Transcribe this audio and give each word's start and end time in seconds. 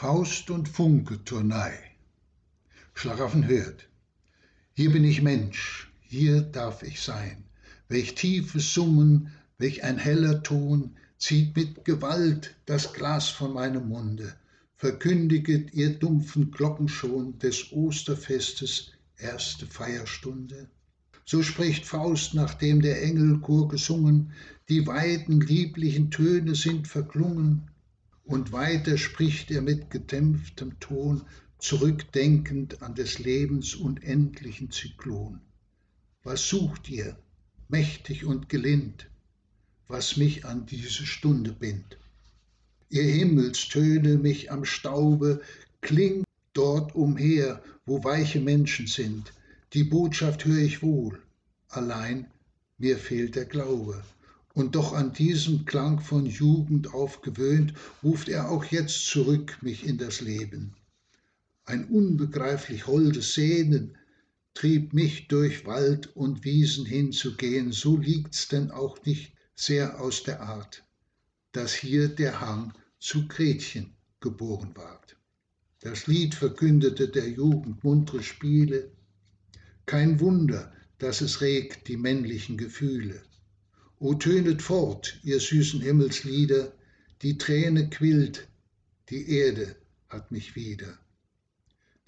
Faust 0.00 0.48
und 0.48 0.66
Funke 0.66 1.22
Turnei. 1.24 1.78
Schlaraffen 2.94 3.46
hört. 3.46 3.86
Hier 4.72 4.92
bin 4.92 5.04
ich 5.04 5.20
Mensch, 5.20 5.92
hier 6.00 6.40
darf 6.40 6.82
ich 6.82 7.02
sein. 7.02 7.44
Welch 7.90 8.14
tiefes 8.14 8.72
Summen, 8.72 9.30
welch 9.58 9.84
ein 9.84 9.98
heller 9.98 10.42
Ton 10.42 10.96
zieht 11.18 11.54
mit 11.54 11.84
Gewalt 11.84 12.56
das 12.64 12.94
Glas 12.94 13.28
von 13.28 13.52
meinem 13.52 13.88
Munde, 13.88 14.34
verkündiget 14.78 15.74
ihr 15.74 15.98
dumpfen 15.98 16.50
Glocken 16.50 16.88
schon 16.88 17.38
des 17.38 17.70
Osterfestes 17.70 18.92
erste 19.18 19.66
Feierstunde. 19.66 20.70
So 21.26 21.42
spricht 21.42 21.84
Faust, 21.84 22.32
nachdem 22.32 22.80
der 22.80 23.02
Engelchor 23.02 23.68
gesungen, 23.68 24.32
die 24.70 24.86
weiten 24.86 25.42
lieblichen 25.42 26.10
Töne 26.10 26.54
sind 26.54 26.88
verklungen, 26.88 27.69
und 28.30 28.52
weiter 28.52 28.96
spricht 28.96 29.50
er 29.50 29.60
mit 29.60 29.90
gedämpftem 29.90 30.78
Ton, 30.78 31.22
zurückdenkend 31.58 32.80
an 32.80 32.94
des 32.94 33.18
Lebens 33.18 33.74
unendlichen 33.74 34.70
Zyklon. 34.70 35.40
Was 36.22 36.48
sucht 36.48 36.88
ihr, 36.88 37.18
mächtig 37.68 38.24
und 38.24 38.48
gelind, 38.48 39.10
was 39.88 40.16
mich 40.16 40.44
an 40.44 40.64
diese 40.64 41.06
Stunde 41.06 41.52
bindt? 41.52 41.98
Ihr 42.88 43.02
Himmelstöne 43.02 44.16
mich 44.16 44.52
am 44.52 44.64
Staube, 44.64 45.42
klingt 45.80 46.24
dort 46.52 46.94
umher, 46.94 47.62
wo 47.84 48.04
weiche 48.04 48.40
Menschen 48.40 48.86
sind. 48.86 49.32
Die 49.72 49.84
Botschaft 49.84 50.44
höre 50.44 50.62
ich 50.62 50.82
wohl, 50.82 51.20
allein 51.68 52.28
mir 52.78 52.96
fehlt 52.96 53.34
der 53.34 53.44
Glaube. 53.46 54.04
Und 54.54 54.74
doch 54.74 54.92
an 54.92 55.12
diesem 55.12 55.64
Klang 55.64 56.00
von 56.00 56.26
Jugend 56.26 56.92
aufgewöhnt, 56.92 57.74
ruft 58.02 58.28
er 58.28 58.50
auch 58.50 58.64
jetzt 58.64 59.06
zurück 59.06 59.58
mich 59.62 59.86
in 59.86 59.96
das 59.98 60.20
Leben. 60.20 60.74
Ein 61.64 61.84
unbegreiflich 61.84 62.86
holdes 62.86 63.34
Sehnen 63.34 63.96
trieb 64.54 64.92
mich 64.92 65.28
durch 65.28 65.66
Wald 65.66 66.14
und 66.16 66.44
Wiesen 66.44 66.84
hinzugehen, 66.84 67.70
so 67.70 67.96
liegt's 67.96 68.48
denn 68.48 68.70
auch 68.70 69.04
nicht 69.04 69.32
sehr 69.54 70.00
aus 70.00 70.24
der 70.24 70.42
Art, 70.42 70.84
dass 71.52 71.72
hier 71.72 72.08
der 72.08 72.40
Hang 72.40 72.72
zu 72.98 73.28
Gretchen 73.28 73.94
geboren 74.20 74.72
ward. 74.74 75.16
Das 75.80 76.06
Lied 76.06 76.34
verkündete 76.34 77.08
der 77.08 77.28
Jugend 77.28 77.84
muntre 77.84 78.22
Spiele. 78.22 78.90
Kein 79.86 80.20
Wunder, 80.20 80.72
dass 80.98 81.20
es 81.20 81.40
regt 81.40 81.88
die 81.88 81.96
männlichen 81.96 82.58
Gefühle. 82.58 83.22
O 84.02 84.14
tönet 84.14 84.62
fort, 84.62 85.20
ihr 85.24 85.38
süßen 85.38 85.82
Himmelslieder, 85.82 86.72
die 87.20 87.36
Träne 87.36 87.90
quillt, 87.90 88.48
die 89.10 89.28
Erde 89.28 89.76
hat 90.08 90.32
mich 90.32 90.56
wieder. 90.56 90.96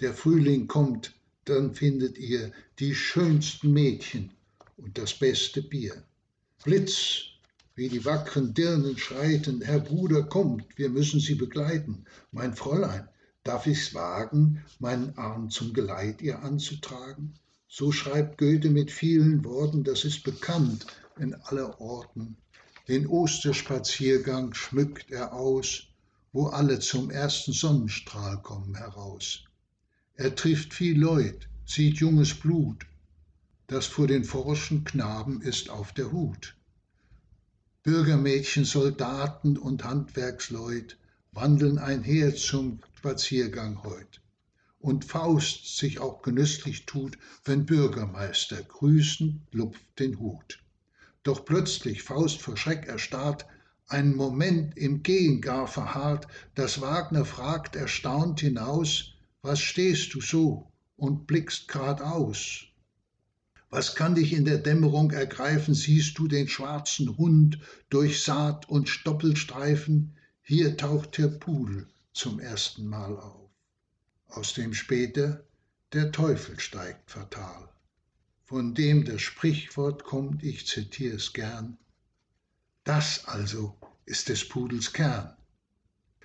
Der 0.00 0.14
Frühling 0.14 0.68
kommt, 0.68 1.12
dann 1.44 1.74
findet 1.74 2.16
ihr 2.16 2.50
die 2.78 2.94
schönsten 2.94 3.74
Mädchen 3.74 4.30
und 4.78 4.96
das 4.96 5.12
beste 5.12 5.60
Bier. 5.60 6.02
Blitz, 6.64 7.24
wie 7.74 7.90
die 7.90 8.06
wackren 8.06 8.54
Dirnen 8.54 8.96
schreiten, 8.96 9.60
Herr 9.60 9.80
Bruder 9.80 10.22
kommt, 10.22 10.64
wir 10.78 10.88
müssen 10.88 11.20
sie 11.20 11.34
begleiten. 11.34 12.06
Mein 12.30 12.54
Fräulein, 12.54 13.06
darf 13.44 13.66
ich's 13.66 13.92
wagen, 13.92 14.64
meinen 14.78 15.18
Arm 15.18 15.50
zum 15.50 15.74
Geleit 15.74 16.22
ihr 16.22 16.42
anzutragen? 16.42 17.34
So 17.74 17.90
schreibt 17.90 18.36
Goethe 18.36 18.68
mit 18.68 18.90
vielen 18.90 19.46
Worten, 19.46 19.82
das 19.82 20.04
ist 20.04 20.24
bekannt, 20.24 20.86
in 21.18 21.34
aller 21.34 21.80
Orten. 21.80 22.36
Den 22.86 23.06
Osterspaziergang 23.06 24.52
schmückt 24.52 25.10
er 25.10 25.32
aus, 25.32 25.84
wo 26.34 26.48
alle 26.48 26.80
zum 26.80 27.10
ersten 27.10 27.54
Sonnenstrahl 27.54 28.42
kommen 28.42 28.74
heraus. 28.74 29.44
Er 30.16 30.34
trifft 30.34 30.74
viel 30.74 31.00
Leut, 31.00 31.48
sieht 31.64 31.96
junges 31.96 32.34
Blut, 32.34 32.84
das 33.68 33.86
vor 33.86 34.06
den 34.06 34.24
forschen 34.24 34.84
Knaben 34.84 35.40
ist 35.40 35.70
auf 35.70 35.94
der 35.94 36.12
Hut. 36.12 36.54
Bürgermädchen, 37.84 38.66
Soldaten 38.66 39.56
und 39.56 39.84
Handwerksleut 39.84 40.98
wandeln 41.32 41.78
einher 41.78 42.36
zum 42.36 42.80
Spaziergang 42.98 43.82
heut. 43.82 44.20
Und 44.82 45.04
Faust 45.04 45.78
sich 45.78 46.00
auch 46.00 46.22
genüsslich 46.22 46.86
tut, 46.86 47.16
wenn 47.44 47.66
Bürgermeister 47.66 48.62
grüßen, 48.62 49.46
lupft 49.52 49.98
den 49.98 50.18
Hut. 50.18 50.58
Doch 51.22 51.44
plötzlich 51.44 52.02
Faust 52.02 52.42
vor 52.42 52.56
Schreck 52.56 52.86
erstarrt, 52.86 53.46
einen 53.86 54.16
Moment 54.16 54.76
im 54.76 55.02
Gehen 55.02 55.40
gar 55.40 55.68
verharrt, 55.68 56.26
dass 56.56 56.80
Wagner 56.80 57.24
fragt 57.24 57.76
erstaunt 57.76 58.40
hinaus, 58.40 59.12
was 59.40 59.60
stehst 59.60 60.14
du 60.14 60.20
so 60.20 60.70
und 60.96 61.26
blickst 61.26 61.68
grad 61.68 62.00
aus? 62.00 62.64
Was 63.70 63.94
kann 63.94 64.16
dich 64.16 64.32
in 64.32 64.44
der 64.44 64.58
Dämmerung 64.58 65.12
ergreifen? 65.12 65.74
Siehst 65.74 66.18
du 66.18 66.28
den 66.28 66.48
schwarzen 66.48 67.16
Hund 67.16 67.58
durch 67.88 68.22
Saat 68.22 68.68
und 68.68 68.88
Stoppelstreifen? 68.88 70.16
Hier 70.42 70.76
taucht 70.76 71.16
der 71.18 71.28
Pudel 71.28 71.86
zum 72.12 72.40
ersten 72.40 72.86
Mal 72.86 73.16
auf, 73.16 73.41
aus 74.32 74.54
dem 74.54 74.74
später 74.74 75.44
der 75.92 76.12
Teufel 76.12 76.58
steigt 76.58 77.10
fatal 77.10 77.72
von 78.52 78.74
dem 78.74 79.06
das 79.06 79.22
Sprichwort 79.22 80.04
kommt, 80.04 80.42
ich 80.42 80.66
zitiere 80.66 81.16
es 81.16 81.32
gern, 81.32 81.78
das 82.84 83.24
also 83.24 83.74
ist 84.04 84.28
des 84.28 84.46
Pudels 84.46 84.92
Kern. 84.92 85.34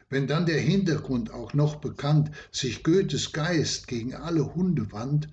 Wenn 0.09 0.28
dann 0.28 0.46
der 0.46 0.59
Hintergrund 0.59 1.31
auch 1.31 1.53
noch 1.53 1.78
bekannt 1.78 2.31
sich 2.51 2.84
Goethes 2.84 3.31
Geist 3.31 3.88
gegen 3.88 4.13
alle 4.13 4.53
Hunde 4.56 4.91
wandt, 4.91 5.29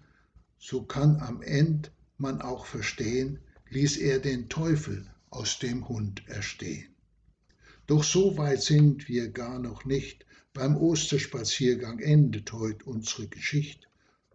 so 0.56 0.84
kann 0.84 1.18
am 1.18 1.42
End 1.42 1.90
man 2.16 2.40
auch 2.42 2.64
verstehen, 2.64 3.40
ließ 3.70 3.96
er 3.96 4.20
den 4.20 4.48
Teufel 4.48 5.04
aus 5.30 5.58
dem 5.58 5.88
Hund 5.88 6.22
erstehen. 6.28 6.93
Doch 7.86 8.02
so 8.02 8.38
weit 8.38 8.62
sind 8.62 9.08
wir 9.08 9.28
gar 9.28 9.58
noch 9.58 9.84
nicht, 9.84 10.24
beim 10.54 10.76
Osterspaziergang 10.76 11.98
endet 11.98 12.52
heut 12.52 12.84
unsere 12.84 13.26
Geschichte. 13.26 13.86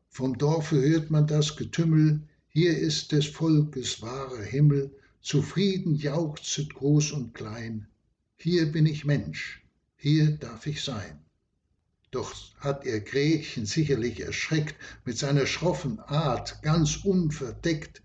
Vom 0.10 0.38
Dorfe 0.38 0.80
hört 0.80 1.10
man 1.10 1.26
das 1.26 1.56
Getümmel, 1.56 2.22
hier 2.50 2.78
ist 2.78 3.12
des 3.12 3.26
Volkes 3.26 4.02
wahrer 4.02 4.44
Himmel, 4.44 4.92
zufrieden 5.22 5.96
jauchzet 5.96 6.74
groß 6.76 7.14
und 7.14 7.34
klein. 7.34 7.88
Hier 8.38 8.72
bin 8.72 8.86
ich 8.86 9.06
Mensch, 9.06 9.64
hier 9.96 10.31
darf 10.31 10.68
ich 10.68 10.84
sein. 10.84 11.20
Doch 12.12 12.34
hat 12.60 12.86
er 12.86 13.00
Gretchen 13.00 13.66
sicherlich 13.66 14.20
erschreckt 14.20 14.76
mit 15.06 15.18
seiner 15.18 15.46
schroffen 15.46 16.00
Art, 16.00 16.62
ganz 16.62 16.98
unverdeckt, 16.98 18.02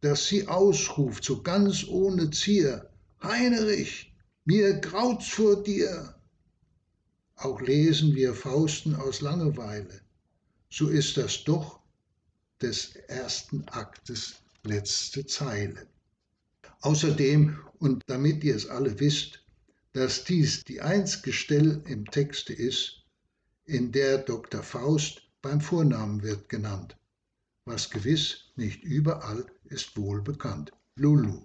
dass 0.00 0.28
sie 0.28 0.46
ausruft, 0.48 1.24
so 1.24 1.42
ganz 1.42 1.84
ohne 1.84 2.30
Zier, 2.30 2.90
Heinrich, 3.22 4.13
mir 4.44 4.74
graut's 4.74 5.28
vor 5.28 5.62
dir. 5.62 6.14
Auch 7.36 7.60
lesen 7.60 8.14
wir 8.14 8.34
Fausten 8.34 8.94
aus 8.94 9.20
Langeweile, 9.20 10.00
so 10.70 10.88
ist 10.88 11.16
das 11.16 11.44
doch 11.44 11.80
des 12.60 12.94
ersten 13.08 13.64
Aktes 13.68 14.36
letzte 14.62 15.26
Zeile. 15.26 15.86
Außerdem, 16.80 17.58
und 17.78 18.02
damit 18.06 18.44
ihr 18.44 18.54
es 18.54 18.66
alle 18.66 19.00
wisst, 19.00 19.44
dass 19.92 20.24
dies 20.24 20.64
die 20.64 20.80
einzige 20.80 21.32
Stelle 21.32 21.82
im 21.86 22.04
Texte 22.06 22.52
ist, 22.52 23.04
in 23.64 23.92
der 23.92 24.18
Dr. 24.18 24.62
Faust 24.62 25.22
beim 25.40 25.60
Vornamen 25.60 26.22
wird 26.22 26.48
genannt, 26.48 26.96
was 27.64 27.90
gewiss 27.90 28.52
nicht 28.56 28.82
überall 28.82 29.46
ist 29.64 29.96
wohl 29.96 30.22
bekannt. 30.22 30.72
Lulu. 30.96 31.42